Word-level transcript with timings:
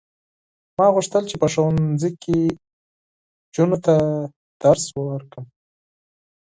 ما 0.77 0.87
غوښتل 0.95 1.23
چې 1.29 1.35
په 1.41 1.47
ښوونځي 1.53 2.11
کې 2.23 2.39
نجونو 3.47 3.77
ته 3.85 3.95
درس 4.61 4.85
ورکړم. 5.07 5.45